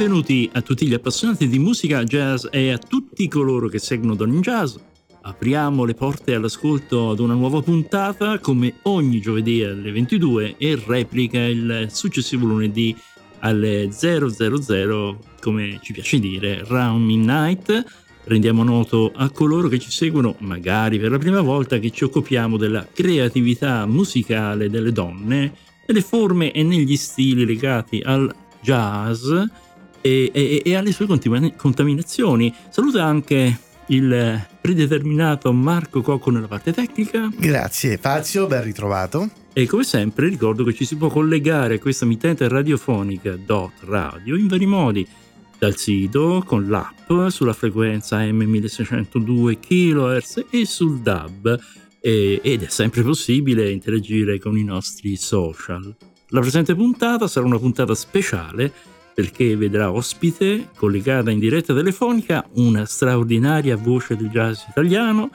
[0.00, 4.40] Benvenuti a tutti gli appassionati di musica jazz e a tutti coloro che seguono Don
[4.40, 4.76] Jazz.
[5.20, 11.44] Apriamo le porte all'ascolto ad una nuova puntata come ogni giovedì alle 22 e replica
[11.44, 12.96] il successivo lunedì
[13.40, 17.84] alle 000 come ci piace dire Round Midnight.
[18.24, 22.56] Rendiamo noto a coloro che ci seguono, magari per la prima volta, che ci occupiamo
[22.56, 25.52] della creatività musicale delle donne,
[25.86, 29.30] nelle forme e negli stili legati al jazz
[30.00, 32.54] e, e, e alle sue contaminazioni.
[32.68, 37.28] Saluta anche il predeterminato Marco Cocco nella parte tecnica.
[37.36, 39.28] Grazie Fazio, ben ritrovato.
[39.52, 44.36] E come sempre ricordo che ci si può collegare a questa mittente radiofonica Dot Radio
[44.36, 45.06] in vari modi,
[45.58, 51.58] dal sito, con l'app, sulla frequenza M1602 kHz e sul DAB,
[52.00, 55.94] e, ed è sempre possibile interagire con i nostri social.
[56.28, 58.72] La presente puntata sarà una puntata speciale
[59.14, 65.30] perché vedrà ospite, collegata in diretta telefonica, una straordinaria voce del jazz italiano.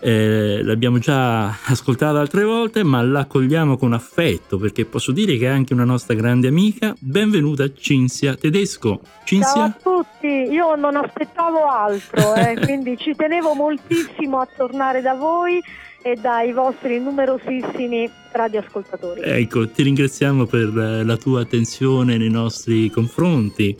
[0.00, 5.48] Eh, l'abbiamo già ascoltata altre volte, ma l'accogliamo con affetto perché posso dire che è
[5.48, 6.94] anche una nostra grande amica.
[6.98, 9.00] Benvenuta Cinzia Tedesco.
[9.24, 9.52] Cinzia?
[9.52, 15.14] Ciao a tutti, io non aspettavo altro, eh, quindi ci tenevo moltissimo a tornare da
[15.14, 15.62] voi
[16.06, 19.22] e dai vostri numerosissimi radioascoltatori.
[19.22, 23.74] Ecco, ti ringraziamo per eh, la tua attenzione nei nostri confronti.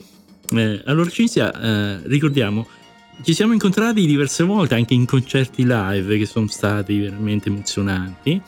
[0.51, 2.67] Eh, allora Cinzia, eh, ricordiamo,
[3.23, 8.41] ci siamo incontrati diverse volte anche in concerti live che sono stati veramente emozionanti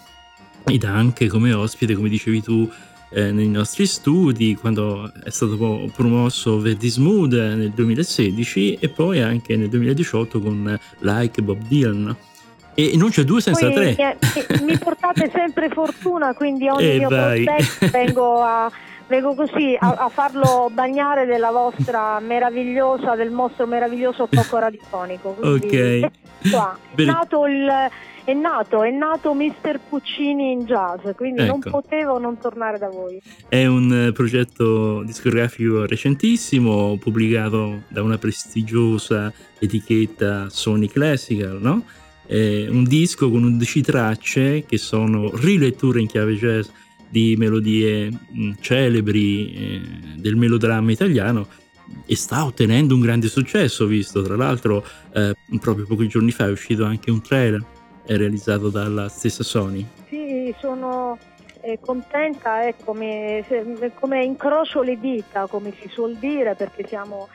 [0.64, 2.66] ed anche come ospite, come dicevi tu,
[3.11, 9.55] eh, nei nostri studi quando è stato promosso Verdi Smooth nel 2016 e poi anche
[9.55, 12.16] nel 2018 con Like Bob Dylan.
[12.78, 14.19] E non c'è due senza Poi, tre.
[14.60, 18.70] Mi, mi, portate sempre fortuna, quindi ogni eh mio prospetto vengo a
[19.08, 25.30] vengo così a, a, farlo bagnare della vostra meravigliosa, del vostro meraviglioso fuoco radiofonico.
[25.30, 26.11] Quindi, ok.
[26.51, 26.78] Qua.
[26.95, 27.67] È, nato il,
[28.24, 29.80] è nato, è nato Mr.
[29.89, 31.51] Puccini in jazz, quindi ecco.
[31.51, 33.20] non potevo non tornare da voi.
[33.48, 41.83] È un progetto discografico recentissimo, pubblicato da una prestigiosa etichetta Sony Classical, no?
[42.27, 46.69] Eh, un disco con 11 tracce che sono riletture in chiave jazz
[47.09, 49.81] di melodie mh, celebri eh,
[50.17, 51.47] del melodramma italiano
[52.05, 56.51] e sta ottenendo un grande successo, visto tra l'altro eh, proprio pochi giorni fa è
[56.51, 57.64] uscito anche un trailer
[58.07, 59.87] realizzato dalla stessa Sony.
[60.08, 61.19] Sì, sono
[61.61, 63.45] eh, contenta, ecco, come,
[63.98, 67.29] come incrocio le dita, come si suol dire, perché siamo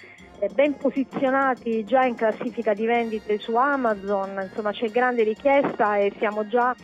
[0.49, 6.47] ben posizionati già in classifica di vendite su Amazon, insomma c'è grande richiesta e siamo
[6.47, 6.75] già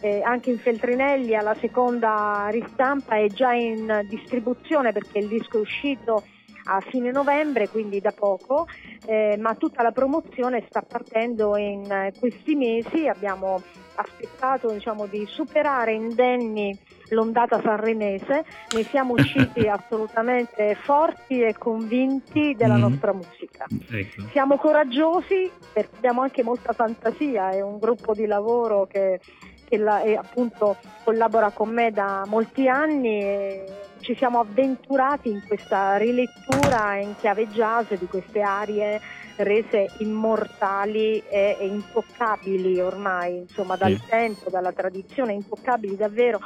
[0.00, 5.60] eh, anche in Feltrinelli alla seconda ristampa e già in distribuzione perché il disco è
[5.60, 6.24] uscito
[6.70, 8.66] a fine novembre, quindi da poco,
[9.06, 13.60] eh, ma tutta la promozione sta partendo in questi mesi, abbiamo
[13.96, 16.78] aspettato diciamo, di superare indenni
[17.10, 18.44] l'ondata sanremese,
[18.74, 22.80] ne siamo usciti assolutamente forti e convinti della mm.
[22.80, 23.66] nostra musica.
[23.90, 24.28] Ecco.
[24.30, 29.20] Siamo coraggiosi perché abbiamo anche molta fantasia, è un gruppo di lavoro che,
[29.68, 33.64] che la, è, appunto collabora con me da molti anni e
[34.00, 39.00] ci siamo avventurati in questa rilettura in chiave jazz di queste arie
[39.36, 44.02] rese immortali e, e intoccabili ormai, insomma dal sì.
[44.08, 46.40] tempo, dalla tradizione, intoccabili davvero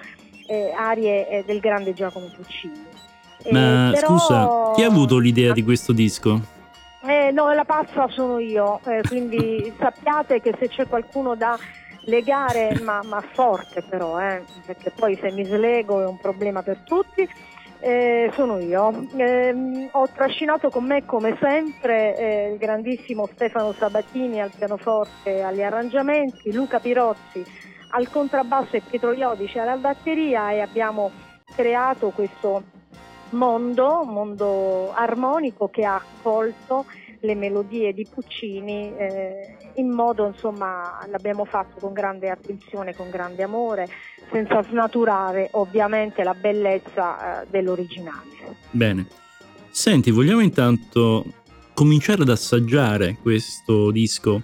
[0.46, 2.82] eh, arie eh, del grande Giacomo Puccini.
[3.50, 4.06] Ma eh, però...
[4.08, 6.40] scusa, chi ha avuto l'idea di questo disco?
[7.06, 11.58] Eh, no, la pazza sono io, eh, quindi sappiate che se c'è qualcuno da
[12.06, 16.78] legare, ma, ma forte però, eh, perché poi se mi slego è un problema per
[16.84, 17.28] tutti,
[17.80, 19.06] eh, sono io.
[19.16, 25.62] Eh, ho trascinato con me come sempre eh, il grandissimo Stefano Sabatini al pianoforte agli
[25.62, 27.44] arrangiamenti, Luca Pirozzi
[27.90, 31.12] al contrabbasso e Pietro Iodice alla batteria e abbiamo
[31.54, 32.62] creato questo
[33.30, 36.86] mondo, mondo armonico che ha accolto
[37.24, 43.42] le melodie di Puccini eh, in modo insomma l'abbiamo fatto con grande attenzione, con grande
[43.42, 43.88] amore,
[44.30, 48.56] senza snaturare ovviamente la bellezza eh, dell'originale.
[48.70, 49.06] Bene,
[49.70, 51.24] senti, vogliamo intanto
[51.72, 54.42] cominciare ad assaggiare questo disco.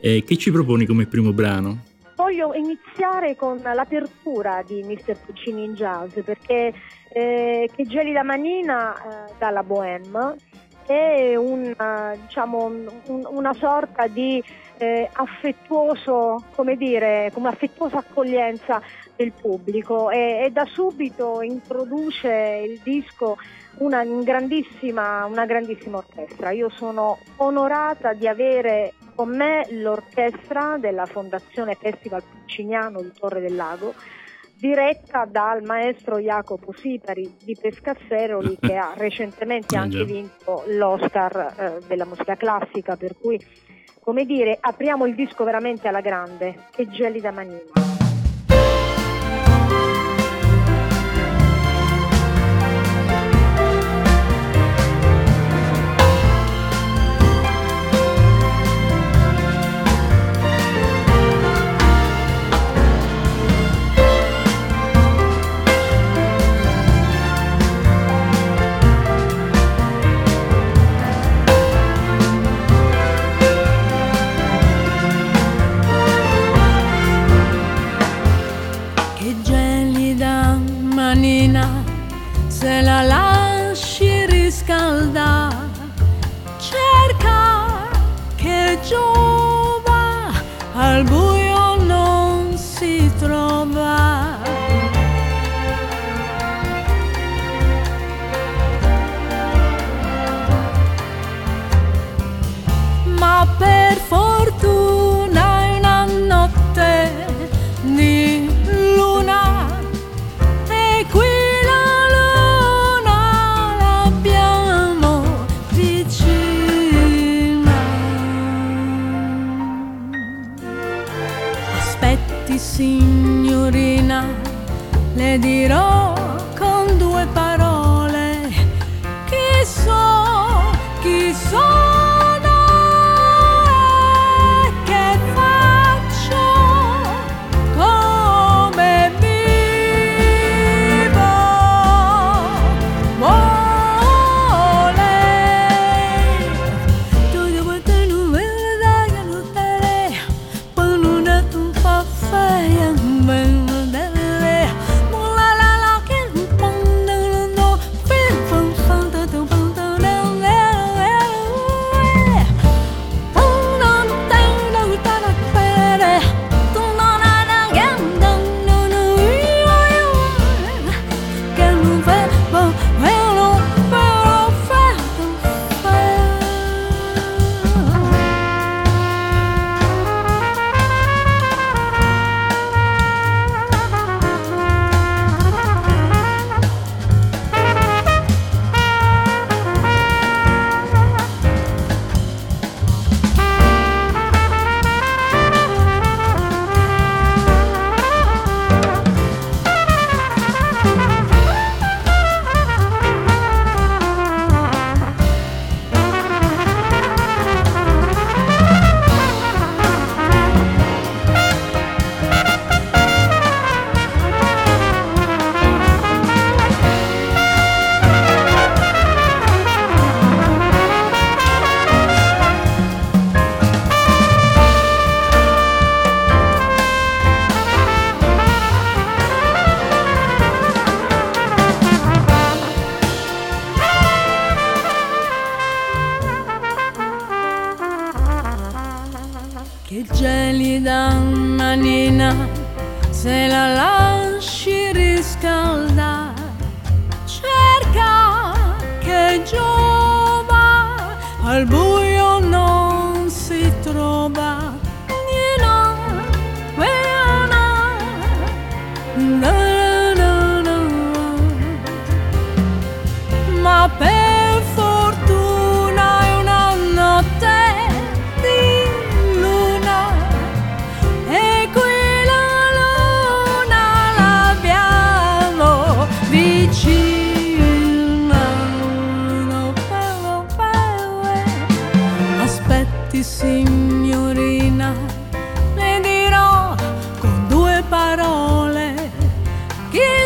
[0.00, 1.92] Eh, che ci proponi come primo brano?
[2.16, 5.18] Voglio iniziare con l'apertura di Mr.
[5.24, 6.72] Puccini in Jazz perché
[7.12, 10.36] eh, Che gelida manina eh, dalla Bohème
[10.86, 14.42] e una, diciamo, un, una sorta di
[14.78, 18.80] eh, affettuoso, come dire, come affettuosa accoglienza
[19.16, 23.36] del pubblico e, e da subito introduce il disco
[23.78, 26.50] una grandissima, una grandissima orchestra.
[26.50, 33.54] Io sono onorata di avere con me l'orchestra della Fondazione Festival Pucciniano di Torre del
[33.54, 33.94] Lago,
[34.64, 42.06] diretta dal maestro Jacopo Sipari di Pescasseroli che ha recentemente anche vinto l'Oscar eh, della
[42.06, 43.38] musica classica, per cui
[44.00, 47.93] come dire apriamo il disco veramente alla grande, che gelida manina.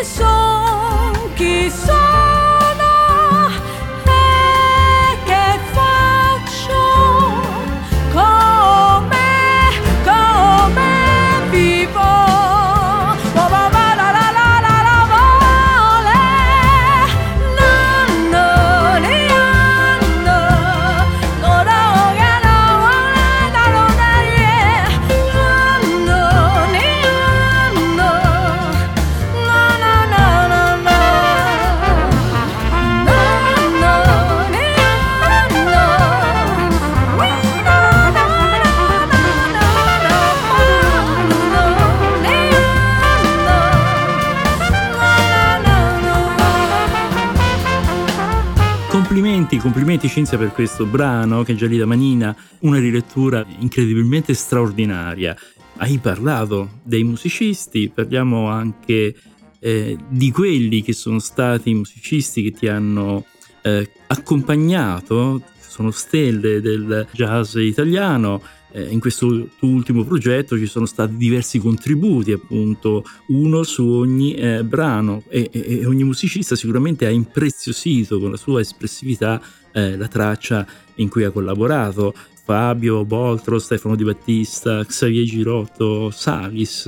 [0.01, 0.38] eso
[49.61, 55.35] complimenti, Cinzia per questo brano che Gelida Manina, una rilettura incredibilmente straordinaria.
[55.77, 59.15] Hai parlato dei musicisti, parliamo anche
[59.59, 63.25] eh, di quelli che sono stati i musicisti che ti hanno
[63.61, 68.41] eh, accompagnato, sono stelle del jazz italiano.
[68.71, 74.63] Eh, in questo ultimo progetto ci sono stati diversi contributi, appunto, uno su ogni eh,
[74.63, 80.65] brano e, e, ogni musicista sicuramente ha impreziosito con la sua espressività eh, la traccia
[80.95, 82.13] in cui ha collaborato.
[82.43, 86.87] Fabio Boltro, Stefano Di Battista, Xavier Girotto, Salis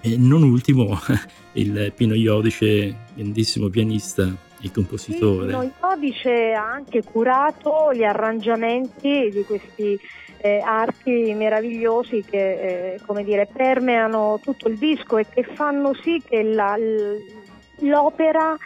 [0.00, 0.98] e non ultimo
[1.54, 5.52] il Pino Iodice, grandissimo pianista e compositore.
[5.52, 9.98] Sì, Pino Iodice ha anche curato gli arrangiamenti di questi
[10.38, 16.22] eh, archi meravigliosi che eh, come dire, permeano tutto il disco e che fanno sì
[16.24, 16.76] che la,
[17.80, 18.56] l'opera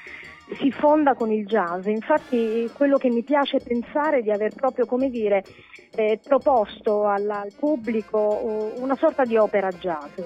[0.59, 1.87] si fonda con il jazz.
[1.87, 5.45] Infatti quello che mi piace pensare è di aver proprio, come dire,
[5.95, 10.21] eh, proposto al, al pubblico una sorta di opera jazz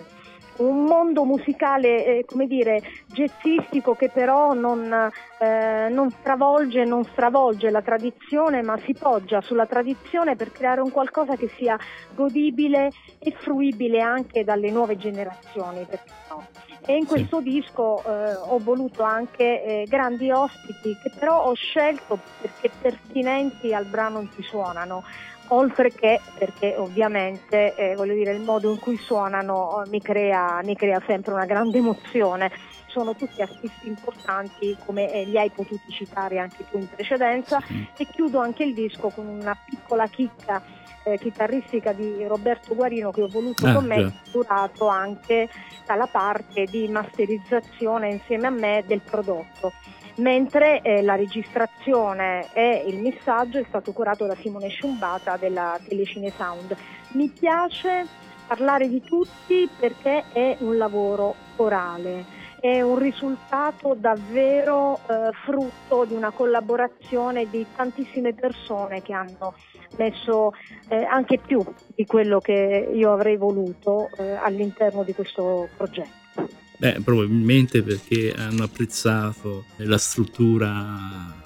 [0.58, 7.70] un mondo musicale, eh, come dire, jazzistico che però non, eh, non stravolge, non stravolge
[7.70, 11.78] la tradizione, ma si poggia sulla tradizione per creare un qualcosa che sia
[12.14, 15.86] godibile e fruibile anche dalle nuove generazioni,
[16.28, 16.46] no?
[16.86, 17.44] E in questo sì.
[17.44, 23.86] disco eh, ho voluto anche eh, grandi ospiti che però ho scelto perché pertinenti al
[23.86, 25.02] brano in cui suonano
[25.48, 30.74] oltre che perché ovviamente eh, voglio dire, il modo in cui suonano mi crea, mi
[30.74, 32.50] crea, sempre una grande emozione.
[32.86, 37.84] Sono tutti artisti importanti come eh, li hai potuti citare anche tu in precedenza sì.
[37.96, 40.62] e chiudo anche il disco con una piccola chicca
[41.04, 45.48] eh, chitarristica di Roberto Guarino che ho voluto ah, con me, durato anche
[45.84, 49.72] dalla parte di masterizzazione insieme a me del prodotto
[50.16, 56.30] mentre eh, la registrazione e il missaggio è stato curato da Simone Sciumbata della Telecine
[56.30, 56.76] Sound.
[57.12, 58.06] Mi piace
[58.46, 62.24] parlare di tutti perché è un lavoro corale,
[62.60, 69.54] è un risultato davvero eh, frutto di una collaborazione di tantissime persone che hanno
[69.96, 70.52] messo
[70.88, 71.62] eh, anche più
[71.94, 76.63] di quello che io avrei voluto eh, all'interno di questo progetto.
[76.76, 81.42] Beh, probabilmente perché hanno apprezzato la struttura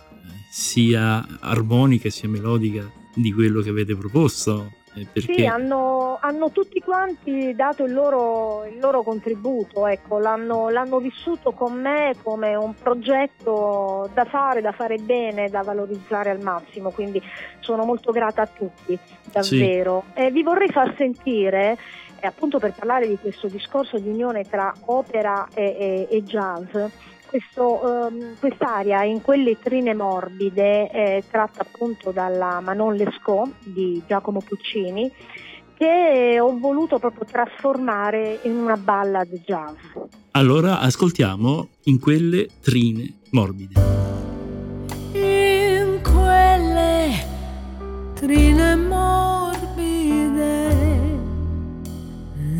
[0.50, 4.72] sia armonica sia melodica di quello che avete proposto.
[4.94, 5.34] Eh, perché...
[5.34, 11.52] Sì, hanno, hanno, tutti quanti dato il loro, il loro contributo, ecco, l'hanno, l'hanno, vissuto
[11.52, 17.20] con me come un progetto da fare, da fare bene, da valorizzare al massimo, quindi
[17.60, 18.98] sono molto grata a tutti,
[19.30, 20.04] davvero.
[20.14, 20.22] Sì.
[20.22, 21.76] E vi vorrei far sentire
[22.20, 26.76] e appunto per parlare di questo discorso di unione tra opera e, e, e jazz,
[27.28, 34.40] questo, um, quest'area in quelle trine morbide è tratta appunto dalla Manon Lescaut di Giacomo
[34.40, 35.12] Puccini
[35.76, 39.76] che ho voluto proprio trasformare in una ballad jazz.
[40.32, 43.74] Allora ascoltiamo in quelle trine morbide.
[45.12, 47.26] In quelle
[48.14, 49.57] trine morbide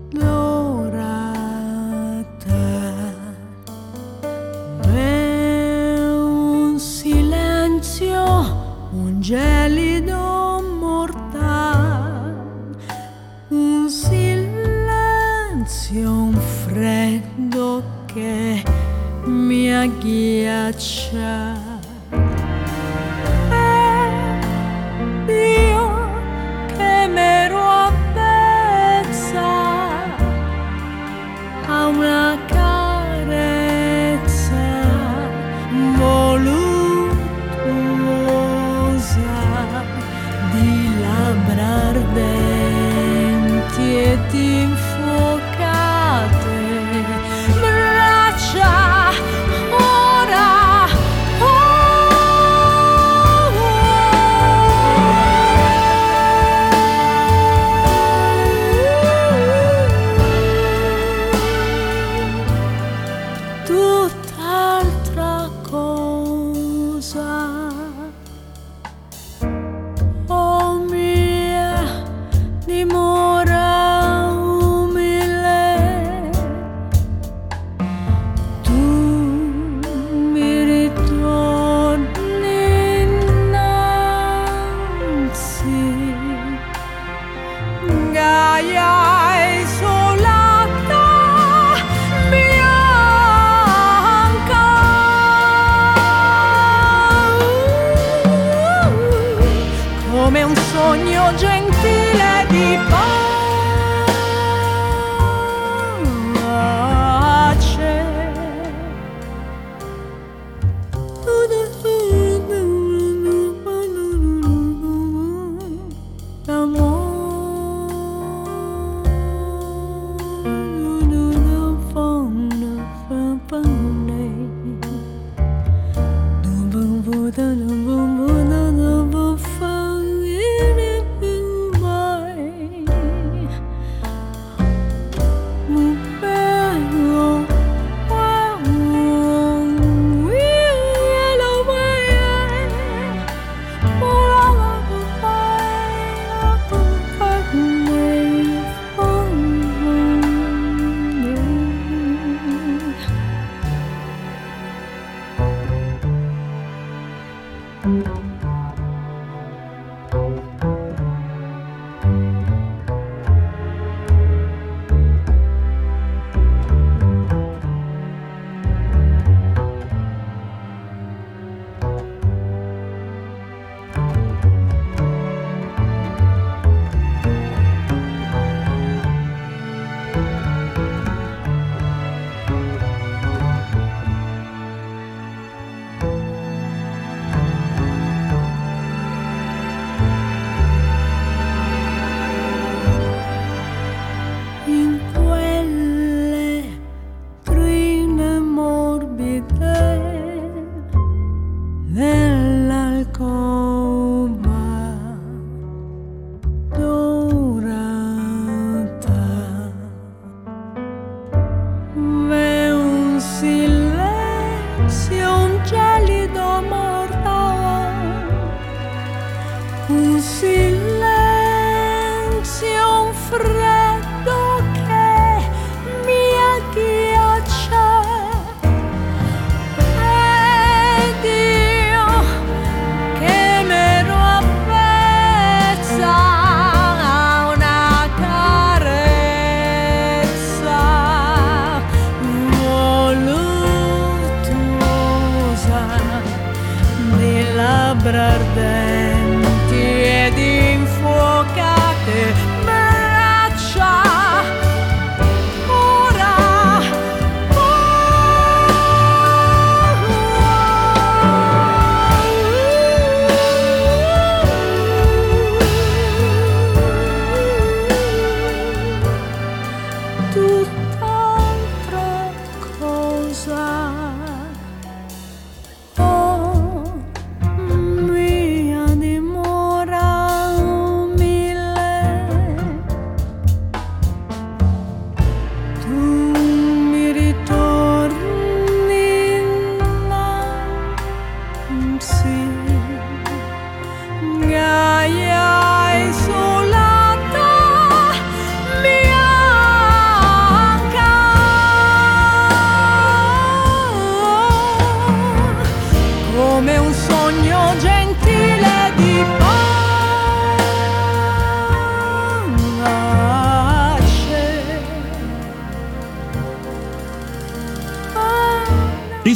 [0.10, 1.36] dorata
[6.24, 8.24] un silenzio
[8.92, 12.36] un gelido mortale
[13.50, 18.64] un silenzio un freddo che
[19.26, 21.67] mi agghiaccia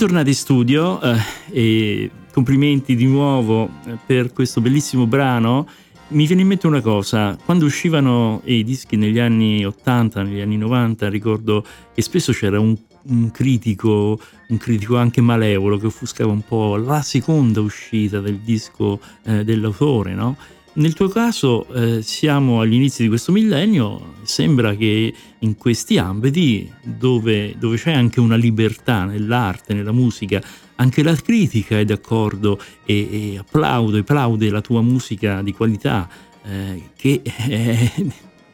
[0.01, 1.19] Ritornati in studio eh,
[1.51, 5.67] e complimenti di nuovo eh, per questo bellissimo brano.
[6.07, 10.57] Mi viene in mente una cosa, quando uscivano i dischi negli anni 80, negli anni
[10.57, 16.41] 90, ricordo che spesso c'era un, un critico, un critico anche malevolo che offuscava un
[16.41, 20.35] po' la seconda uscita del disco eh, dell'autore, no?
[20.73, 26.71] Nel tuo caso eh, siamo agli inizi di questo millennio, sembra che in questi ambiti
[26.81, 30.41] dove, dove, c'è anche una libertà nell'arte, nella musica,
[30.75, 36.07] anche la critica è d'accordo e, e applaude, applaude la tua musica di qualità
[36.43, 37.91] eh, che è,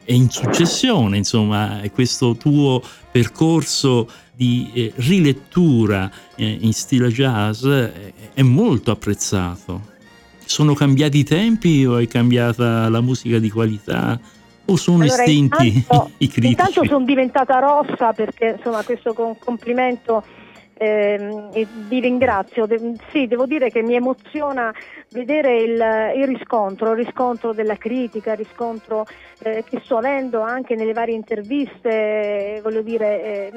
[0.04, 8.42] è, in successione, insomma, questo tuo percorso di eh, rilettura eh, in stile jazz è
[8.42, 9.96] molto apprezzato.
[10.48, 14.18] Sono cambiati i tempi o è cambiata la musica di qualità?
[14.64, 16.46] O sono allora, estinti intanto, i critici?
[16.46, 20.24] Intanto sono diventata rossa perché insomma questo complimento
[20.78, 22.64] eh, vi ringrazio.
[22.64, 24.72] De- sì, devo dire che mi emoziona
[25.10, 25.72] vedere il,
[26.16, 29.04] il riscontro, il riscontro della critica, il riscontro
[29.40, 33.52] eh, che sto avendo anche nelle varie interviste, voglio dire.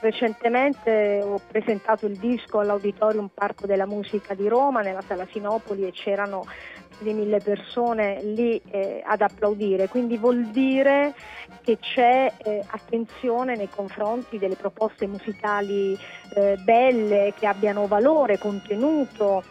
[0.00, 5.90] Recentemente ho presentato il disco all'Auditorium Parco della Musica di Roma, nella sala Sinopoli, e
[5.90, 6.46] c'erano
[6.96, 11.14] più di mille persone lì eh, ad applaudire, quindi vuol dire
[11.62, 15.98] che c'è eh, attenzione nei confronti delle proposte musicali
[16.34, 19.42] eh, belle, che abbiano valore, contenuto.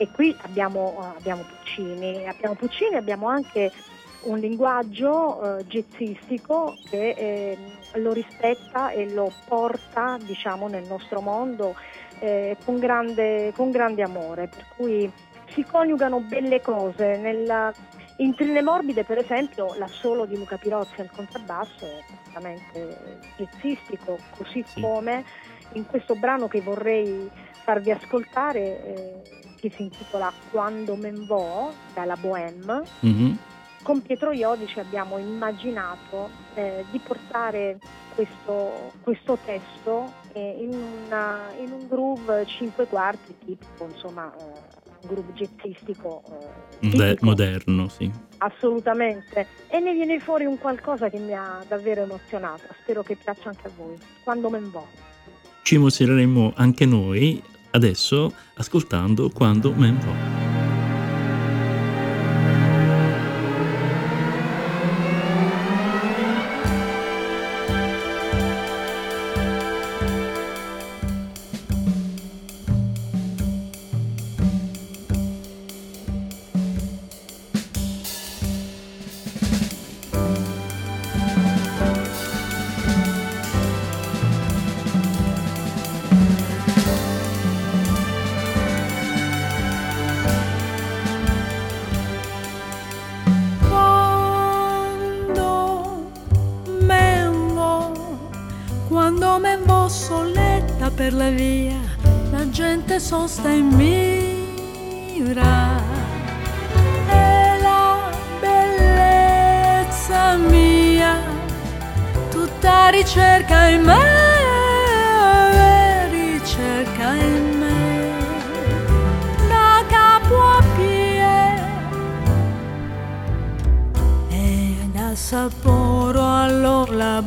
[0.00, 3.72] E qui abbiamo, abbiamo Puccini, abbiamo Puccini, abbiamo anche
[4.22, 7.58] un linguaggio eh, jazzistico che eh,
[7.94, 11.74] lo rispetta e lo porta diciamo, nel nostro mondo
[12.18, 15.10] eh, con, grande, con, grande, amore, per cui
[15.52, 17.16] si coniugano belle cose.
[17.16, 17.72] Nella,
[18.16, 24.64] in Trine Morbide per esempio l'assolo di Luca Pirozzi al contrabbasso è praticamente jazzistico, così
[24.66, 24.80] sì.
[24.80, 25.24] come
[25.72, 27.30] in questo brano che vorrei
[27.62, 29.22] farvi ascoltare eh,
[29.60, 32.82] che si intitola Quando men vo dalla Bohème.
[33.04, 33.34] Mm-hmm
[33.82, 37.78] con Pietro Iodici abbiamo immaginato eh, di portare
[38.14, 40.74] questo, questo testo eh, in,
[41.06, 44.42] una, in, un groove 5 quarti tipico, insomma, eh,
[45.02, 46.22] un groove jazzistico.
[46.80, 48.10] Eh, moderno, sì.
[48.38, 49.46] Assolutamente.
[49.68, 52.74] E ne viene fuori un qualcosa che mi ha davvero emozionata.
[52.82, 53.96] Spero che piaccia anche a voi.
[54.24, 54.86] Quando men vo.
[55.62, 60.47] Ci emozioneremo anche noi adesso ascoltando Quando men vo.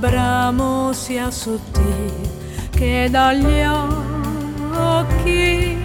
[0.01, 2.29] Bramo sia sottile
[2.71, 3.61] che dagli
[4.73, 5.77] occhi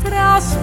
[0.00, 0.62] traspira.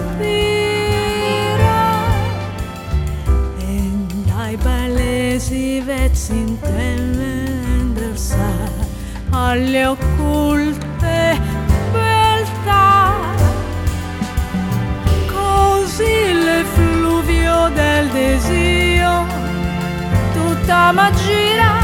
[3.58, 3.90] E
[4.24, 6.70] dai palesi vezzi intendersa
[9.28, 11.38] alle occulte
[11.92, 13.12] beltà.
[15.26, 19.26] Così l'effluvio del desio
[20.32, 21.81] tutta magia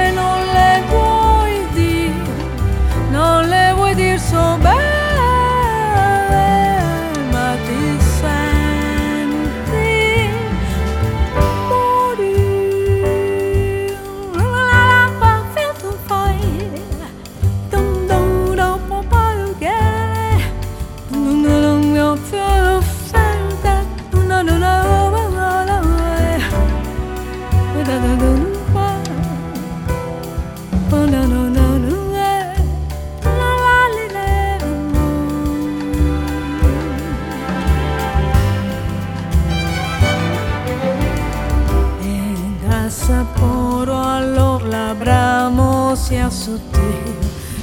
[46.36, 47.16] sottile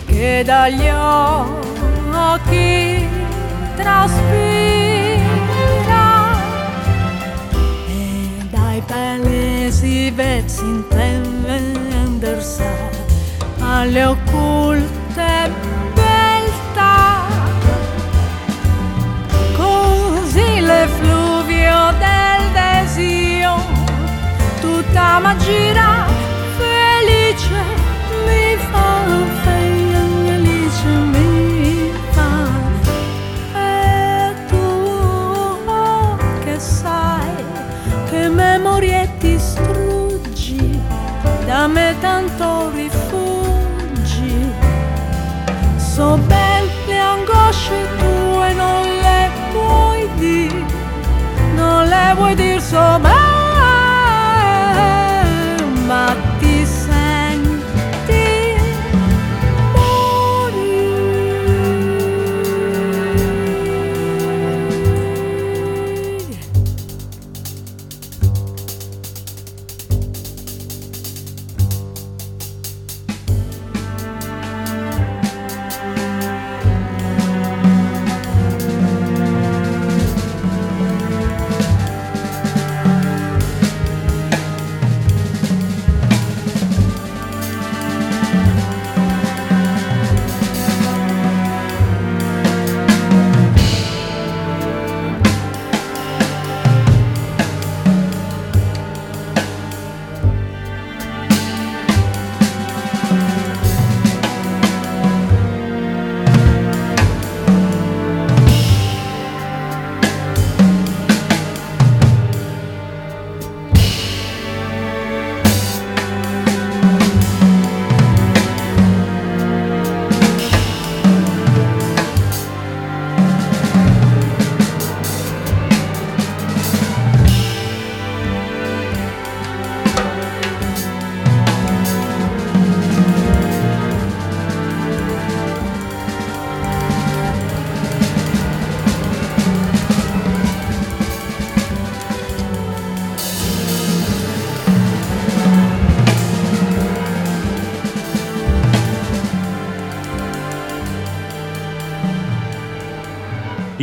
[0.07, 0.89] che dagli
[2.11, 3.07] occhi
[3.75, 5.21] traspira.
[7.87, 12.63] E dai palesi vezzi intendersi
[13.59, 15.51] alle occulte
[15.93, 17.21] beltà.
[19.55, 23.55] Così l'effluvio del desio
[24.59, 25.92] tutta magia felice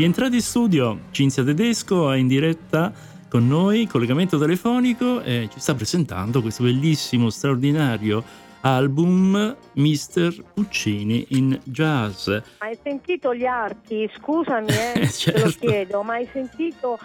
[0.01, 2.91] Rientrati in studio, Cinzia Tedesco è in diretta
[3.29, 8.25] con noi, collegamento telefonico, e ci sta presentando questo bellissimo, straordinario
[8.63, 10.43] album Mr.
[10.55, 12.29] Puccini in jazz.
[12.29, 14.11] Hai sentito gli archi?
[14.17, 15.67] Scusami, eh, te lo Certo.
[15.67, 16.99] chiedo, ma hai sentito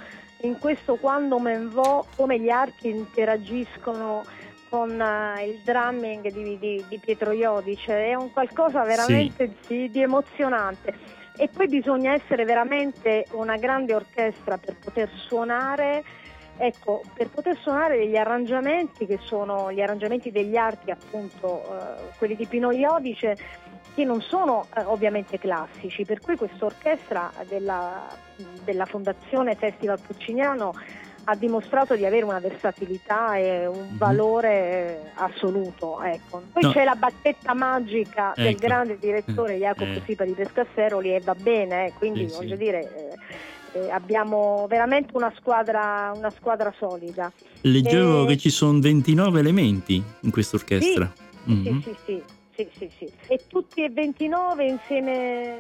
[0.44, 4.24] in questo Quando men vo come gli archi interagiscono
[4.70, 8.06] con eh, il drumming di, di- di Pietro Iodice?
[8.06, 11.24] È un qualcosa veramente sì, di emozionante.
[11.38, 16.04] E poi bisogna essere veramente una grande orchestra per poter suonare,
[16.58, 22.36] ecco, per poter suonare degli arrangiamenti che sono gli arrangiamenti degli archi, appunto, eh, quelli
[22.36, 23.38] di Pino Iodice,
[23.94, 28.08] che non sono eh, ovviamente classici, per cui questa orchestra della,
[28.64, 30.74] della Fondazione Festival Pucciniano
[31.28, 33.98] ha dimostrato di avere una versatilità e un Mhm.
[33.98, 36.02] valore eh, assoluto.
[36.02, 36.44] Ecco.
[36.54, 36.72] Poi No.
[36.72, 38.60] c'è la bacchetta magica del Ecco.
[38.60, 40.02] grande direttore Jacopo Eh.
[40.06, 42.36] Sipa di Pescasseroli e va bene, eh, quindi Sì, sì.
[42.36, 42.82] voglio dire
[43.74, 47.32] eh, eh, abbiamo veramente una squadra, una squadra solida.
[47.62, 51.12] Leggevo Eh, che ci sono 29 elementi in questa orchestra.
[51.46, 51.82] Mhm.
[51.82, 52.24] Sì, sì, sì,
[52.56, 53.12] sì, sì, sì.
[53.28, 55.58] E tutti e 29 insieme,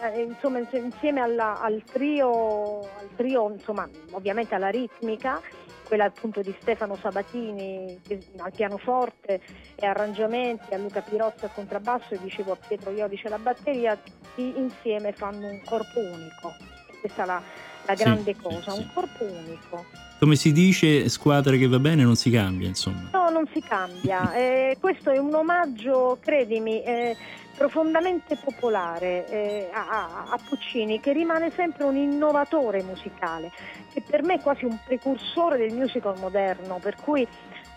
[0.00, 5.40] eh, insomma, ins- insieme alla- al trio, al trio, insomma, ovviamente alla ritmica,
[5.84, 8.00] quella appunto di Stefano Sabatini
[8.38, 9.40] al pianoforte
[9.74, 14.58] e arrangiamenti, a Luca Pirozzo al contrabbasso e dicevo a Pietro Iodice la batteria, tutti
[14.58, 16.54] insieme fanno un corpo unico.
[17.00, 17.42] Questa è la,
[17.86, 18.80] Sì, grande sì, cosa, sì.
[18.80, 19.84] un corpo unico.
[20.18, 23.10] Come si dice, squadra che va bene non si cambia, insomma.
[23.12, 24.32] No, non si cambia.
[24.44, 27.16] Eh, questo è un omaggio, credimi, eh,
[27.56, 33.50] profondamente popolare eh, a, a- a Puccini, che rimane sempre un innovatore musicale,
[33.92, 37.26] che per me è quasi un precursore del musical moderno, per cui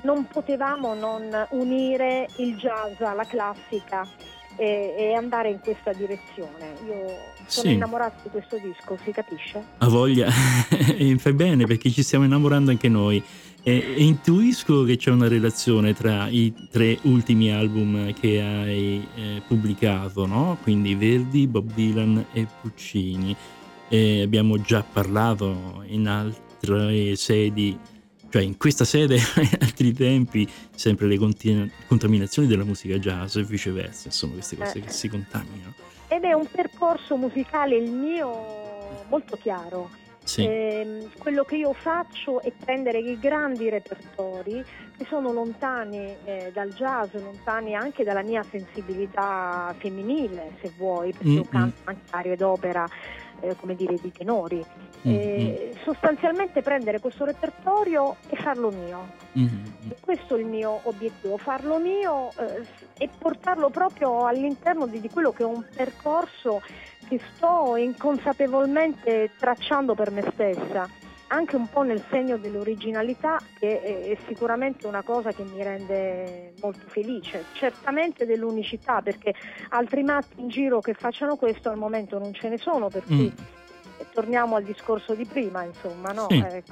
[0.02, 4.08] non potevamo non unire il jazz alla classica
[4.58, 6.74] e, e andare in questa direzione.
[6.86, 7.06] Io
[7.46, 7.74] sono Sì.
[7.74, 9.64] innamorata di questo disco, si capisce?
[9.78, 10.30] Ha voglia,
[11.18, 13.24] fai bene perché ci stiamo innamorando anche noi.
[13.64, 19.42] E, e intuisco che c'è una relazione tra i tre ultimi album che hai eh,
[19.48, 20.58] pubblicato, no?
[20.64, 23.36] Quindi Verdi, Bob Dylan e Puccini.
[23.90, 27.78] E abbiamo già parlato in altre sedi,
[28.30, 33.44] cioè in questa sede e altri tempi, sempre le conti- contaminazioni della musica jazz e
[33.44, 34.82] viceversa, insomma queste cose Eh.
[34.82, 35.74] che si contaminano.
[36.10, 39.90] Ed è un percorso musicale il mio molto chiaro.
[40.24, 40.44] Sì.
[40.44, 44.62] Ehm, quello che io faccio è prendere i grandi repertori
[44.98, 51.28] che sono lontani eh, dal jazz, lontani anche dalla mia sensibilità femminile, se vuoi, perché
[51.28, 51.50] io Mm-mm.
[51.50, 52.86] canto anche arie d'opera,
[53.42, 54.58] eh, come dire, di tenori.
[55.08, 59.08] Mm, Eh, sostanzialmente prendere questo repertorio e farlo mio.
[59.38, 59.90] mm, mm, mm.
[60.02, 62.66] Questo è il mio obiettivo, farlo mio eh,
[62.98, 66.62] e portarlo proprio all'interno di, di quello che è un percorso
[67.08, 70.90] che sto inconsapevolmente tracciando per me stessa,
[71.28, 76.54] anche un po' nel segno dell'originalità che è, è sicuramente una cosa che mi rende
[76.62, 79.34] molto felice, certamente dell'unicità perché
[79.70, 83.32] altri matti in giro che facciano questo al momento non ce ne sono, per cui
[83.34, 84.06] Mm.
[84.14, 86.28] torniamo al discorso di prima, insomma, no?
[86.30, 86.38] Sì.
[86.38, 86.72] Ecco,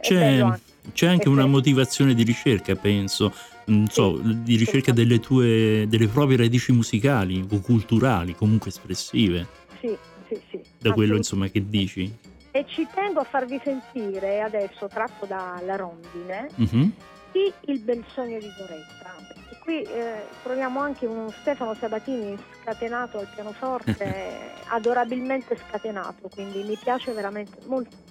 [0.00, 0.60] C'è, anche.
[0.92, 1.54] c'è anche una bello.
[1.56, 3.32] motivazione di ricerca, penso,
[3.66, 9.46] non so, di ricerca delle tue, delle proprie radici musicali o culturali, comunque espressive,
[9.80, 9.96] Sì,
[10.28, 10.60] sì, sì.
[10.78, 12.12] da quello insomma che dici.
[12.52, 16.92] E ci tengo a farvi sentire adesso, tratto dalla rondine, Mhm.
[17.32, 19.14] Sì, il bel sogno di Doretta.
[19.52, 26.76] E qui eh, troviamo anche uno Stefano Sabatini scatenato al pianoforte, adorabilmente scatenato, quindi mi
[26.76, 28.09] piace veramente moltissimo.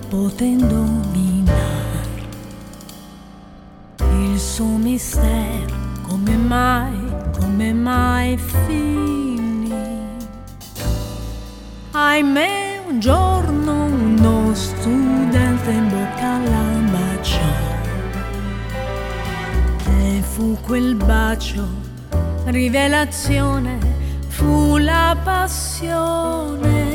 [0.00, 2.26] Potendo dominare
[3.98, 6.96] il suo mistero come mai,
[7.38, 9.70] come mai finì?
[11.90, 17.40] Ahimè un giorno uno studente in bocca alla baciò
[20.00, 21.66] e fu quel bacio
[22.46, 23.78] rivelazione
[24.28, 26.87] fu la passione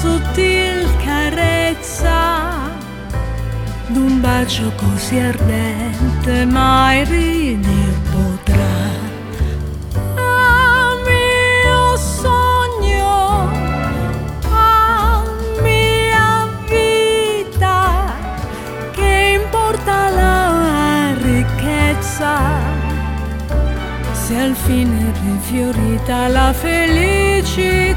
[0.00, 2.20] sottil carezza
[3.88, 8.72] d'un bacio così ardente mai ridir potrà
[11.04, 13.50] mio sogno,
[15.62, 18.14] mia vita,
[18.92, 22.34] che importa la ricchezza
[24.12, 27.91] se al fine rifiorita la felicità.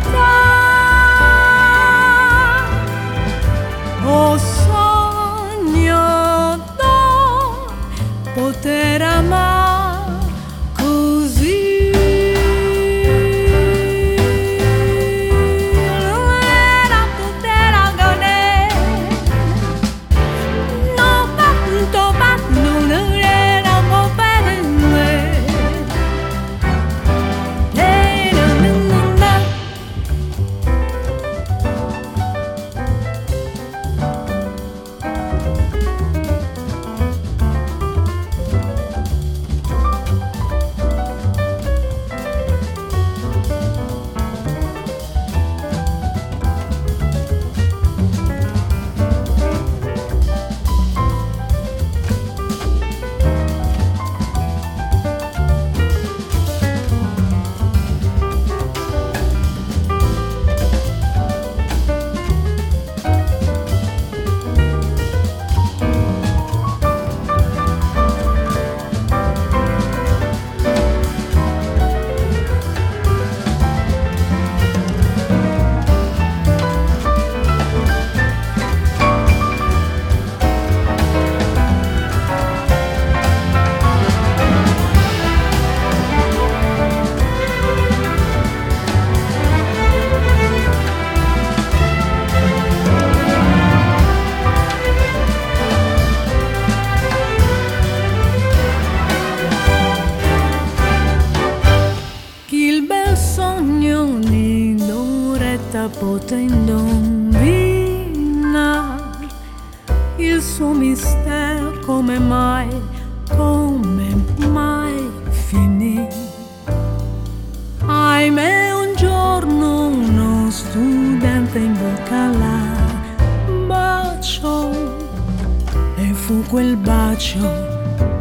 [127.16, 127.39] Bacio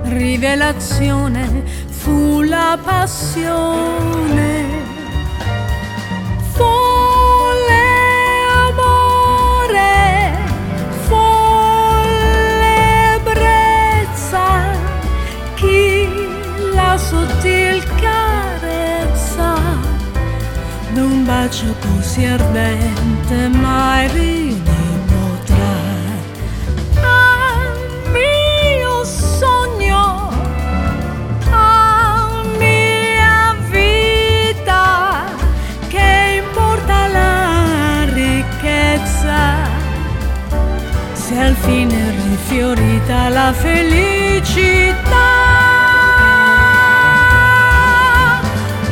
[0.04, 4.52] rivelazione, fu la passione.
[6.52, 7.86] Folle
[8.68, 10.36] amore,
[11.08, 12.74] folle
[13.14, 14.46] ebbrezza,
[15.54, 16.08] chi
[16.72, 19.54] la sottil carezza
[20.92, 24.43] d'un bacio così ardente mai ripotrà.
[42.54, 44.92] È rifiorita la felicità.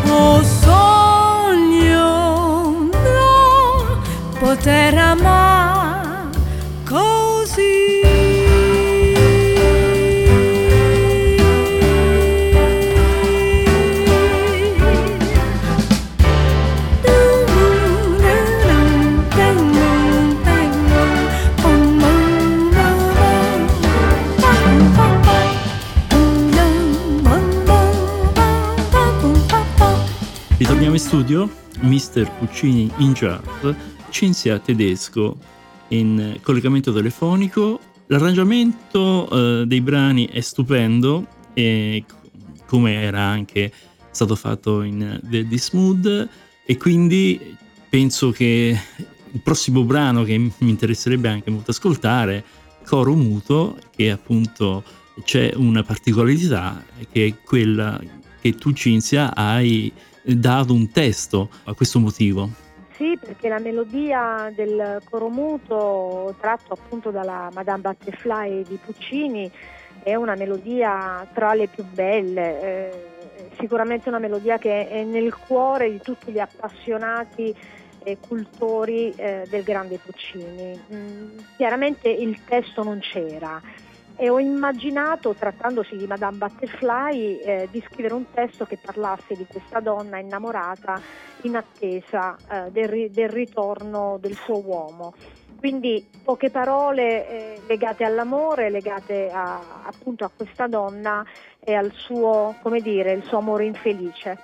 [0.09, 1.71] Oh sogno,
[2.91, 4.03] no,
[4.41, 5.52] poter amare
[31.13, 31.47] studio,
[31.81, 32.39] Mr.
[32.39, 33.67] Puccini in jazz,
[34.09, 35.37] Cinzia Tedesco
[35.89, 37.79] in collegamento telefonico.
[38.07, 42.03] L'arrangiamento eh, dei brani è stupendo, e
[42.67, 43.71] come era anche
[44.11, 46.29] stato fatto in The This Mood,
[46.65, 47.59] e quindi
[47.91, 48.81] penso che
[49.33, 52.43] il prossimo brano che mi interesserebbe anche molto ascoltare,
[52.87, 54.83] Coro Muto, che appunto
[55.25, 56.83] c'è una particolarità
[57.13, 58.01] che è quella
[58.41, 59.93] che tu Cinzia hai
[60.23, 62.49] dato un testo a questo motivo.
[62.97, 69.51] Sì, perché la melodia del coro muto, tratto appunto dalla Madame Butterfly di Puccini,
[70.03, 73.07] è una melodia tra le più belle, eh,
[73.59, 77.55] sicuramente una melodia che è nel cuore di tutti gli appassionati
[78.05, 80.79] e cultori eh, del grande Puccini.
[80.93, 83.61] Mm, chiaramente il testo non c'era
[84.17, 89.47] e ho immaginato, trattandosi di Madame Butterfly, eh, di scrivere un testo che parlasse di
[89.47, 91.01] questa donna innamorata
[91.43, 95.15] in attesa eh, del, ri- del ritorno del suo uomo.
[95.59, 101.25] Quindi poche parole eh, legate all'amore, legate a, appunto a questa donna
[101.61, 104.39] e al suo, dire, suo amore infelice.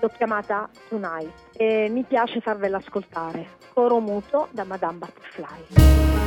[0.00, 3.46] L'ho chiamata Tonight e mi piace farvela ascoltare.
[3.72, 6.23] Coro muto da Madame Butterfly.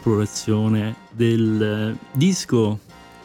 [0.00, 2.78] L'esplorazione del disco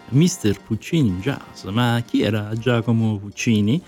[0.09, 0.61] Mr.
[0.61, 1.63] Puccini in Jazz.
[1.65, 3.81] Ma chi era Giacomo Puccini?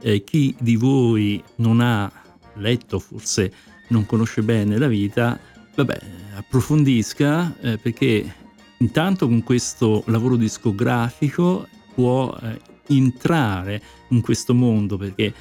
[0.00, 2.10] Eh, chi di voi non ha
[2.54, 3.52] letto, forse
[3.88, 5.38] non conosce bene la vita,
[5.74, 5.98] vabbè,
[6.36, 8.34] approfondisca eh, perché
[8.78, 15.32] intanto con questo lavoro discografico può eh, entrare in questo mondo perché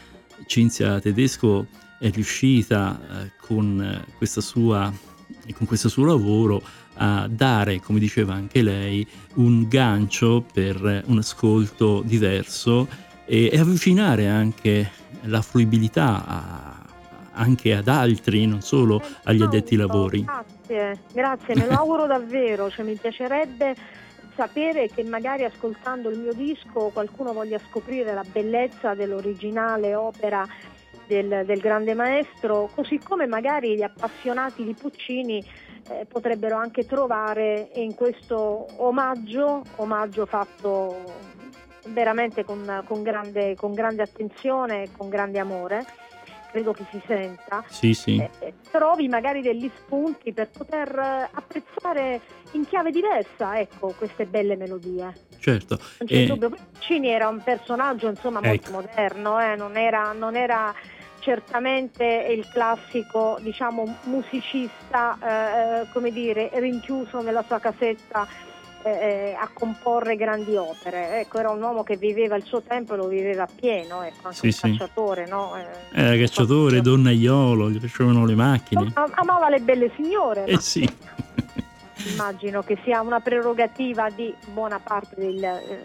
[0.47, 4.91] Cinzia Tedesco è riuscita eh, con, eh, sua,
[5.53, 6.61] con questo suo lavoro
[7.01, 12.87] a dare, come diceva anche lei, un gancio per un ascolto diverso
[13.25, 14.91] e, e avvicinare anche
[15.21, 16.85] la fruibilità a,
[17.33, 20.23] anche ad altri, non solo agli addetti ai lavori.
[20.23, 23.75] Grazie, grazie, me lo auguro davvero, cioè, mi piacerebbe
[24.35, 30.45] sapere che magari ascoltando il mio disco qualcuno voglia scoprire la bellezza dell'originale opera
[31.07, 35.43] del, del grande maestro, così come magari gli appassionati di Puccini
[35.89, 41.37] eh, potrebbero anche trovare in questo omaggio, omaggio fatto
[41.87, 45.85] veramente con, con, grande, con grande attenzione e con grande amore,
[46.51, 48.17] credo che si senta, sì, sì.
[48.17, 52.21] Eh, eh trovi magari degli spunti per poter eh, apprezzare
[52.51, 55.13] in chiave diversa ecco, queste belle melodie.
[55.39, 55.79] Certo.
[55.99, 56.25] Non c'è eh...
[56.25, 58.71] dubbio, Puccini era un personaggio insomma molto ecco.
[58.71, 59.55] moderno, eh?
[59.55, 60.73] non era, non era
[61.19, 65.17] certamente il classico diciamo, musicista
[65.81, 68.27] eh, come dire, rinchiuso nella sua casetta
[68.81, 71.19] eh, eh, a comporre grandi opere.
[71.19, 74.37] Ecco, era un uomo che viveva il suo tempo e lo viveva pieno, ecco, anche
[74.37, 74.77] sì, un sì.
[74.77, 75.55] cacciatore, no?
[75.57, 78.91] Eh, era cacciatore, donnaiolo, gli piacevano le macchine.
[78.93, 80.45] Amava le belle signore.
[80.45, 80.89] Eh sì.
[82.13, 85.83] Immagino che sia una prerogativa di buona parte del, eh,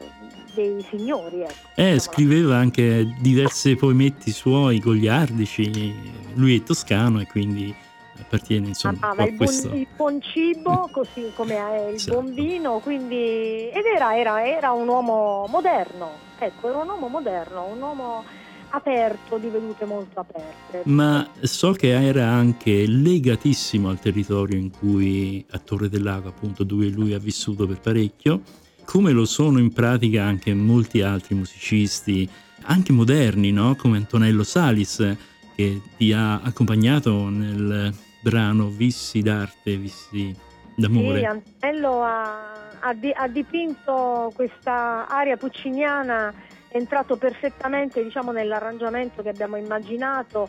[0.55, 1.41] dei signori.
[1.43, 1.69] Ecco.
[1.75, 5.95] Eh, scriveva anche diversi poemetti suoi goliardici,
[6.35, 7.75] lui è toscano e quindi
[8.17, 9.69] appartiene insomma Amava a il, questo.
[9.69, 12.21] buon, il buon cibo così come è il Esatto.
[12.21, 17.67] buon vino quindi ed era, era, era un uomo moderno ecco era un uomo moderno
[17.67, 18.25] un uomo
[18.71, 25.45] aperto di vedute molto aperte Ma so che era anche legatissimo al territorio in cui
[25.51, 28.41] a Torre del Lago, appunto, dove lui ha vissuto per parecchio,
[28.85, 32.29] come lo sono in pratica anche molti altri musicisti,
[32.63, 33.75] anche moderni, no?
[33.77, 35.17] come Antonello Salis,
[35.55, 40.35] che ti ha accompagnato nel brano Vissi d'arte, Vissi
[40.75, 41.19] d'amore.
[41.19, 46.33] Sì, Antonello ha, ha di- ha dipinto questa aria pucciniana,
[46.69, 50.49] è entrato perfettamente diciamo, nell'arrangiamento che abbiamo immaginato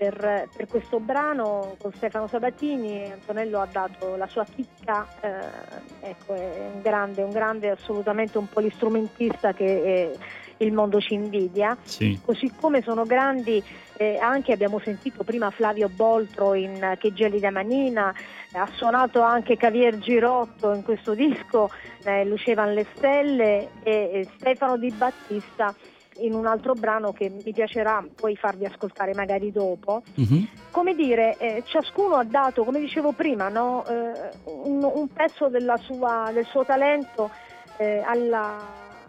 [0.00, 3.12] per, per questo brano con Stefano Sabatini.
[3.12, 8.48] Antonello ha dato la sua chicca, eh, ecco, è un grande, un grande, assolutamente un
[8.48, 10.18] polistrumentista che eh,
[10.56, 11.76] il mondo ci invidia.
[11.82, 12.18] Sì.
[12.24, 13.62] Così come sono grandi
[13.98, 18.14] eh, anche abbiamo sentito prima Flavio Boltro in eh, Che gelida manina,
[18.52, 21.68] ha suonato anche Cavier Girotto in questo disco,
[22.04, 25.74] eh, Lucevan le stelle e Stefano Di Battista
[26.20, 30.02] in un altro brano che mi piacerà poi farvi ascoltare magari dopo.
[30.14, 30.48] Mhm.
[30.70, 35.76] Come dire, eh, ciascuno ha dato, come dicevo prima, no, eh, un, un pezzo della
[35.76, 37.30] sua- del suo talento
[37.78, 38.58] eh, alla-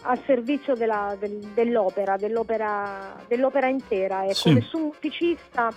[0.03, 4.23] al servizio della- del- dell'opera, dell'opera, dell'opera intera.
[4.23, 4.53] Ecco, Sì.
[4.53, 5.69] Nessun musicista,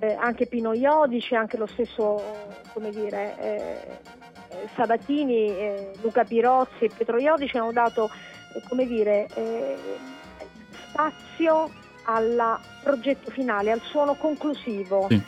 [0.00, 2.20] eh, anche Pino Iodici, anche lo stesso,
[2.72, 3.76] come dire, eh,
[4.74, 8.10] Sabatini, eh, Luca Pirozzi e Pietro Iodici hanno dato,
[8.68, 9.26] come dire,
[10.92, 11.70] spazio
[12.04, 15.20] al progetto finale, al suono conclusivo, Sì.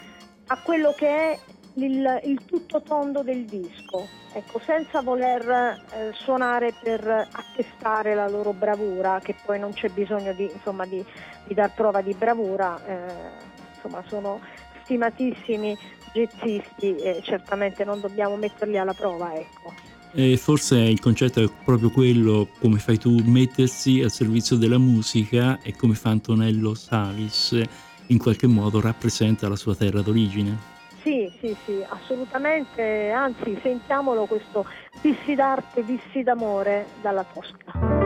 [0.49, 1.39] a quello che è
[1.75, 5.49] il, il tutto tondo del disco, ecco, senza voler
[5.93, 11.05] eh, suonare per attestare la loro bravura, che poi non c'è bisogno di, insomma, di,
[11.47, 13.13] di dar prova di bravura, eh,
[13.75, 14.41] insomma sono
[14.83, 15.77] stimatissimi
[16.13, 19.73] jazzisti e certamente non dobbiamo metterli alla prova, ecco.
[20.17, 25.59] E forse il concetto è proprio quello, come fai tu, mettersi al servizio della musica
[25.61, 27.61] e come fa Antonello Salis,
[28.07, 30.73] in qualche modo rappresenta la sua terra d'origine.
[31.03, 34.65] Sì, sì, sì, assolutamente, anzi sentiamolo questo
[35.03, 38.04] vissi d'arte, vissi d'amore dalla Tosca.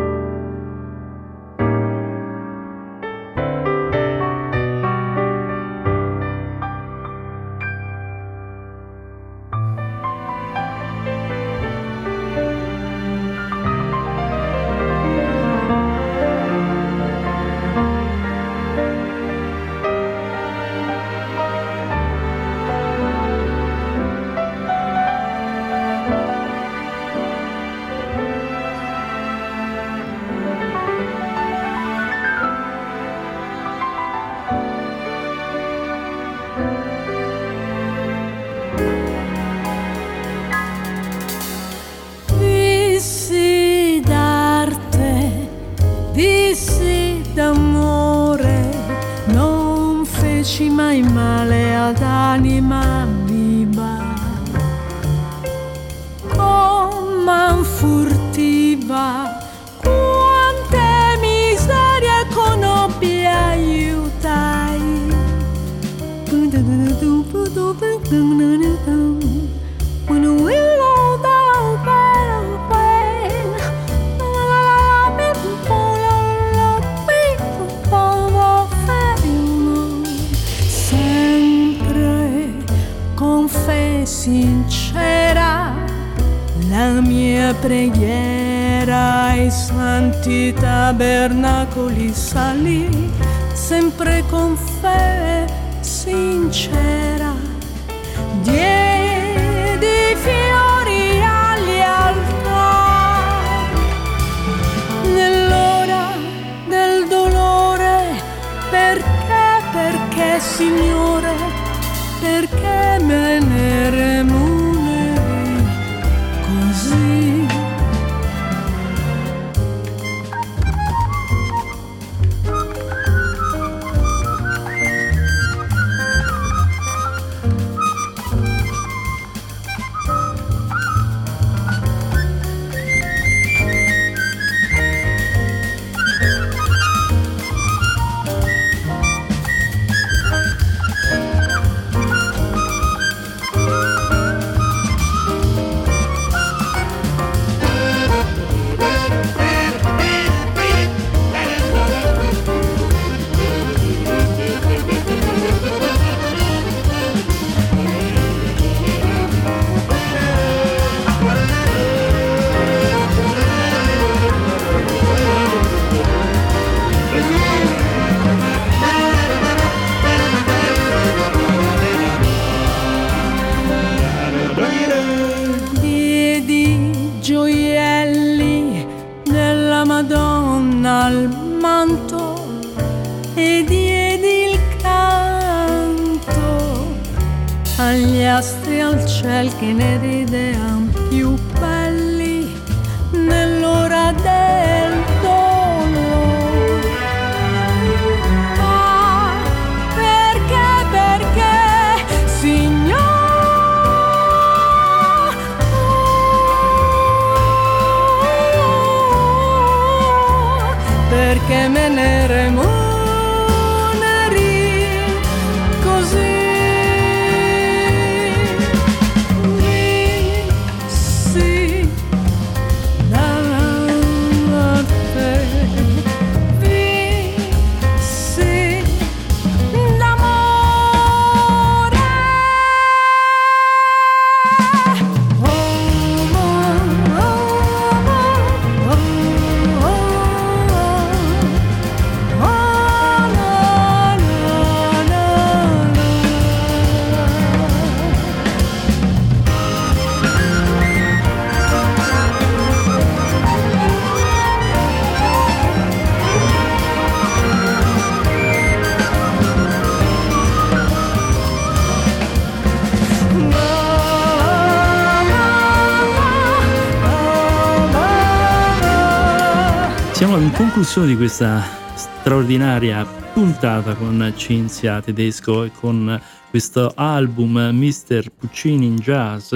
[270.78, 271.60] Conclusione di questa
[271.96, 278.30] straordinaria puntata con Cinzia Tedesco e con questo album Mr.
[278.30, 279.52] Puccini in Jazz.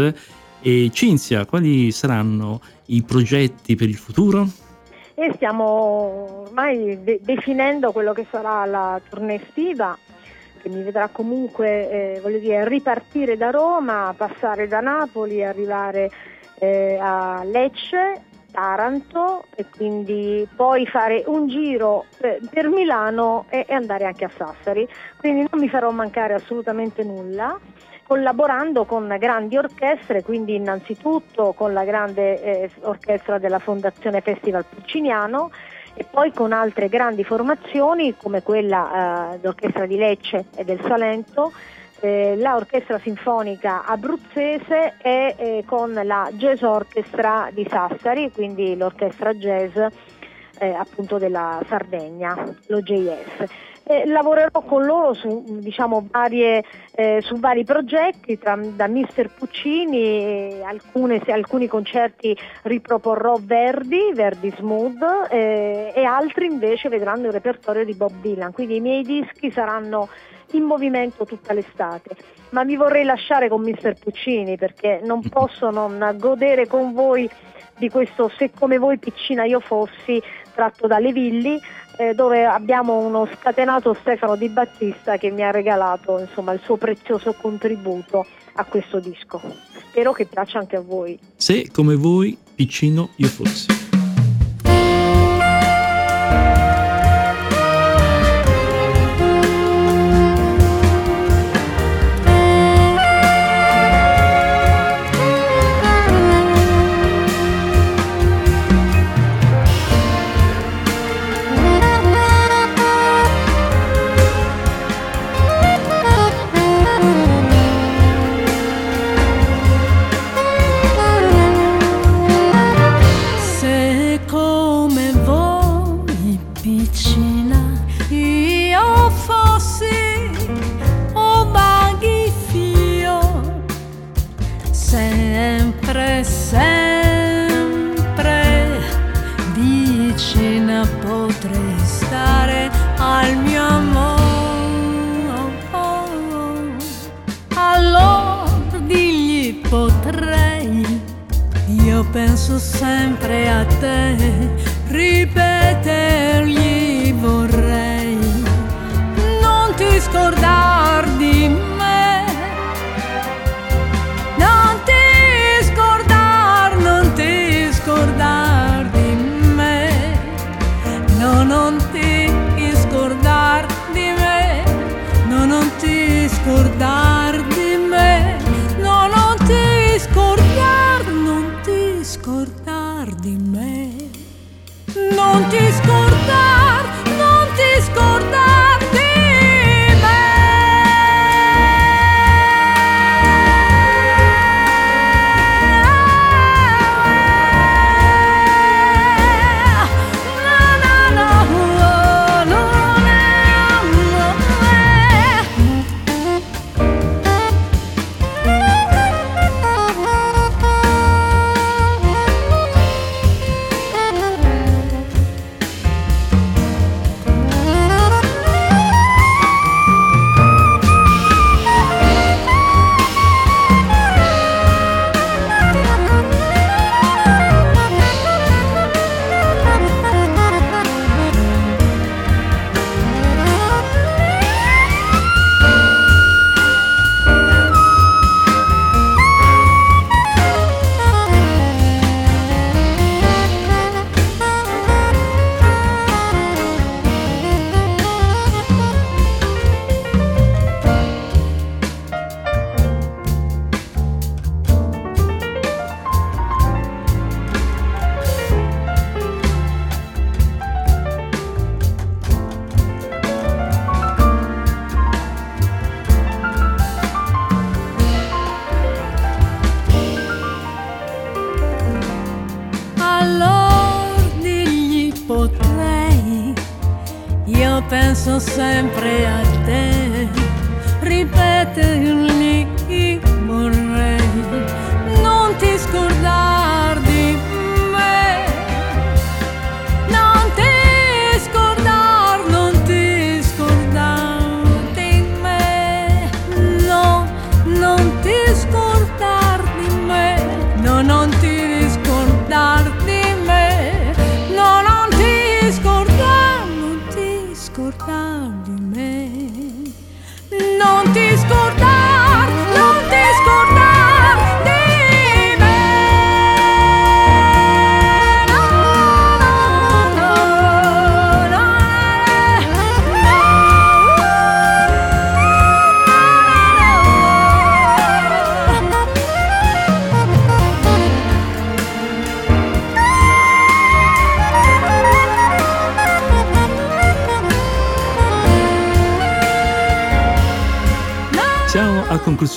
[0.61, 4.49] E Cinzia, quali saranno i progetti per il futuro?
[5.15, 9.97] e stiamo ormai de- definendo quello che sarà la tournée estiva
[10.61, 16.11] che mi vedrà comunque eh, dire, ripartire da Roma, passare da Napoli, arrivare
[16.59, 24.27] eh, a Lecce, Taranto e quindi poi fare un giro per, Milano e, andare anche
[24.27, 24.87] a Sassari.
[25.19, 27.59] Quindi non mi farò mancare assolutamente nulla
[28.05, 35.51] collaborando con grandi orchestre, quindi innanzitutto con la grande eh, orchestra della Fondazione Festival Pucciniano
[35.95, 41.53] e poi con altre grandi formazioni come quella eh, dell'orchestra di Lecce e del Salento,
[42.03, 49.77] eh, l'orchestra sinfonica abruzzese e eh, con la jazz orchestra di Sassari, quindi l'orchestra jazz
[50.59, 52.37] eh, appunto della Sardegna,
[52.67, 53.45] l'OJS.
[53.85, 60.61] eh, lavorerò con loro su, diciamo, varie, eh, su vari progetti, tra, da Mister Puccini,
[60.65, 67.95] alcune, alcuni concerti riproporrò Verdi, Verdi Smooth eh, e altri invece vedranno il repertorio di
[67.95, 70.09] Bob Dylan, quindi i miei dischi saranno
[70.57, 72.17] in movimento tutta l'estate.
[72.51, 77.29] Ma mi vorrei lasciare con Mister Puccini perché non posso non godere con voi
[77.79, 80.23] di questo Se come voi piccina io fossi
[80.55, 81.59] tratto dalle Villi
[81.99, 86.77] eh, dove abbiamo uno scatenato Stefano Di Battista che mi ha regalato insomma, il suo
[86.77, 89.41] prezioso contributo a questo disco.
[89.91, 91.19] Spero che piaccia anche a voi.
[91.37, 93.82] Se come voi piccino io fossi.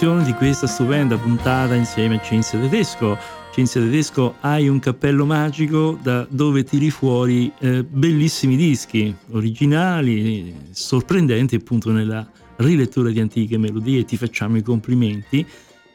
[0.05, 3.17] Conclusione di questa stupenda puntata insieme a Cinzia Tedesco.
[3.51, 11.55] Cinzia Tedesco, hai un cappello magico da dove tiri fuori eh, bellissimi dischi, originali, sorprendenti
[11.55, 12.23] appunto nella
[12.57, 14.05] rilettura di antiche melodie.
[14.05, 15.43] Ti facciamo i complimenti.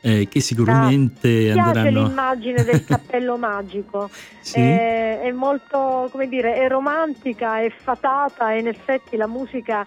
[0.02, 4.08] Eh, che sicuramente Mi piace andranno l'immagine del cappello magico,
[4.40, 4.58] Sì?
[4.58, 9.84] è, è molto, come dire, è romantica, è fatata e in effetti la musica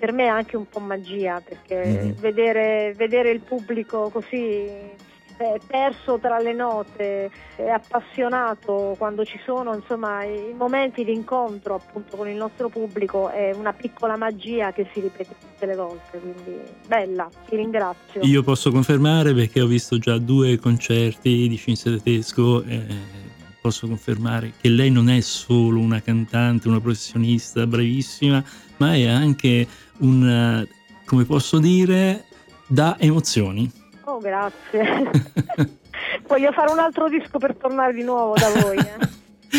[0.00, 2.14] per me è anche un po' magia perché Mhm.
[2.20, 4.98] vedere, vedere il pubblico così
[5.42, 11.76] eh, perso tra le note, eh, appassionato quando ci sono insomma i momenti di incontro
[11.76, 16.18] appunto con il nostro pubblico è una piccola magia che si ripete tutte le volte,
[16.18, 18.22] quindi bella, ti ringrazio.
[18.22, 22.84] Io posso confermare perché ho visto già due concerti di Cinzia Tedesco e
[23.62, 28.42] posso confermare che lei non è solo una cantante, una professionista bravissima,
[28.78, 29.66] ma è anche
[30.00, 30.66] un,
[31.04, 32.24] come posso dire,
[32.66, 33.70] da emozioni.
[34.04, 35.10] Oh, grazie.
[36.26, 38.76] Voglio fare un altro disco per tornare di nuovo da voi.
[38.76, 39.18] eh.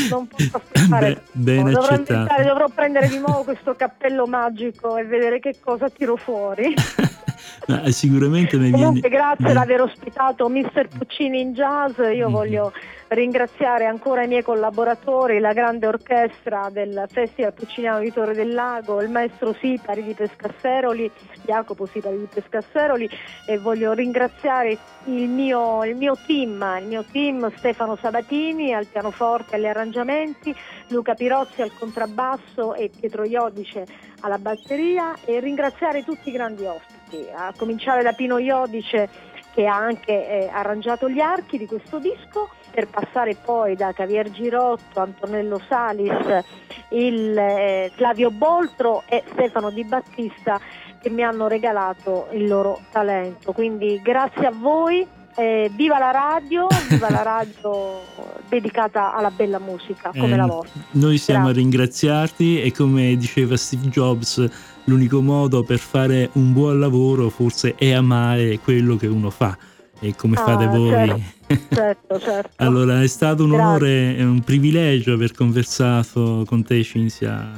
[0.09, 1.13] Non posso aspettare.
[1.13, 6.15] Beh, ben dovrò, dovrò prendere di nuovo questo cappello magico e vedere che cosa tiro
[6.15, 6.73] fuori.
[7.71, 8.85] Ma sicuramente mi viene...
[8.85, 10.87] Comunque grazie per aver ospitato Mr.
[10.97, 11.97] Puccini in Jazz.
[12.13, 12.33] Io Mhm.
[12.33, 12.73] voglio
[13.09, 19.01] ringraziare ancora i miei collaboratori, la grande orchestra del Festival Pucciniano di Torre del Lago,
[19.01, 21.11] il maestro Sipari di Pescasseroli,
[21.43, 23.09] Jacopo Sipari di Pescasseroli
[23.47, 29.55] e voglio ringraziare il mio, il mio team, il mio team Stefano Sabatini al pianoforte
[29.55, 30.55] e agli arrangiamenti,
[30.87, 33.85] Luca Pirozzi al contrabbasso e Pietro Iodice
[34.21, 37.00] alla batteria e ringraziare tutti i grandi ospiti,
[37.33, 39.09] a cominciare da Pino Iodice
[39.53, 44.31] che ha anche eh, arrangiato gli archi di questo disco per passare poi da Javier
[44.31, 46.43] Girotto, Antonello Salis,
[46.89, 50.59] il, eh, Flavio Boltro e Stefano Di Battista
[51.01, 53.51] che mi hanno regalato il loro talento.
[53.51, 55.05] Quindi grazie a voi,
[55.35, 58.01] eh, viva la radio, viva la radio
[58.47, 60.79] dedicata alla bella musica come Eh, la vostra.
[60.91, 61.59] Noi siamo Grazie.
[61.59, 64.47] a ringraziarti e come diceva Steve Jobs,
[64.85, 69.57] l'unico modo per fare un buon lavoro forse è amare quello che uno fa
[69.99, 70.89] e come Ah, fate voi.
[70.89, 71.39] certo.
[71.75, 72.49] Certo, certo.
[72.63, 73.65] allora è stato un Grazie.
[73.67, 77.51] onore e un privilegio aver conversato con te Cinzia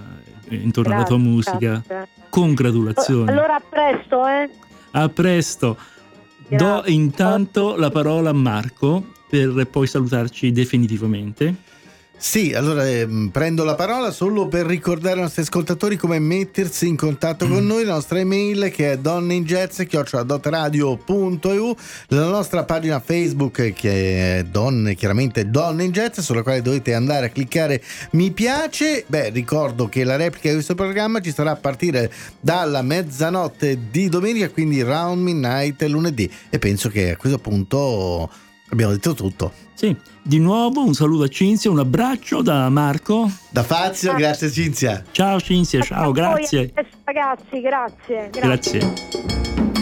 [0.49, 1.83] intorno alla tua Grazie, musica.
[1.85, 2.07] grazie.
[2.29, 3.29] Congratulazioni.
[3.29, 4.49] Allora a presto, eh?
[4.91, 5.77] A presto.
[6.47, 6.91] Do Grazie.
[6.93, 11.55] intanto la parola a Marco per poi salutarci definitivamente.
[12.25, 16.95] Sì, allora ehm, prendo la parola solo per ricordare ai nostri ascoltatori come mettersi in
[16.95, 21.75] contatto con noi, la nostra email che è donneinjazz.eu,
[22.07, 27.25] la nostra pagina Facebook che è Donne, chiaramente Donne in Jazz, sulla quale dovete andare
[27.25, 29.03] a cliccare mi piace.
[29.05, 32.09] Beh, ricordo che la replica di questo programma ci sarà a partire
[32.39, 36.31] dalla mezzanotte di domenica, quindi round midnight lunedì.
[36.49, 38.29] E penso che a questo punto
[38.73, 39.53] abbiamo detto tutto.
[39.73, 43.29] Sì, di nuovo un saluto a Cinzia, un abbraccio da Marco.
[43.49, 45.03] Da Fazio, grazie Cinzia.
[45.11, 46.73] Ciao Cinzia, ciao, grazie.
[47.03, 48.29] Ragazzi, grazie.
[48.31, 49.72] Grazie.